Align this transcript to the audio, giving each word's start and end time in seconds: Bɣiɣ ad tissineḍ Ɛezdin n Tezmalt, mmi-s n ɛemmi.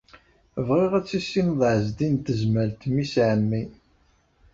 Bɣiɣ 0.67 0.91
ad 0.97 1.05
tissineḍ 1.05 1.61
Ɛezdin 1.71 2.11
n 2.15 2.23
Tezmalt, 2.25 2.81
mmi-s 2.91 3.13
n 3.19 3.23
ɛemmi. 3.27 3.63